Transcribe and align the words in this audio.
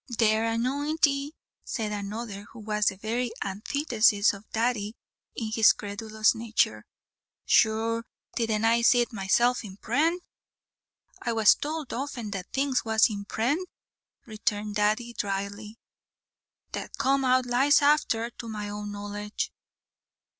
"Tare 0.17 0.45
anounty," 0.45 1.35
said 1.63 1.91
another, 1.91 2.47
who 2.53 2.59
was 2.61 2.87
the 2.87 2.95
very 2.97 3.29
antithesis 3.45 4.33
of 4.33 4.49
Daddy 4.49 4.95
in 5.35 5.51
his 5.51 5.73
credulous 5.73 6.33
nature, 6.33 6.87
"sure, 7.45 8.03
didn't 8.35 8.65
I 8.65 8.81
see 8.81 9.01
it 9.01 9.13
myself 9.13 9.63
in 9.63 9.77
prent." 9.77 10.23
"I 11.21 11.33
was 11.33 11.53
towld 11.53 11.93
often 11.93 12.31
that 12.31 12.51
things 12.51 12.83
was 12.83 13.11
in 13.11 13.25
prent," 13.25 13.69
returned 14.25 14.73
Daddy, 14.73 15.13
drily, 15.15 15.77
"that 16.71 16.97
come 16.97 17.23
out 17.23 17.45
lies 17.45 17.83
afther, 17.83 18.31
to 18.39 18.49
my 18.49 18.69
own 18.69 18.91
knowledge." 18.91 19.53